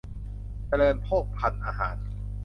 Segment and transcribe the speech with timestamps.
[0.67, 1.95] เจริญโภคภัณฑ์อาหาร